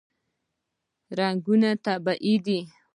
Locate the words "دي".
2.45-2.59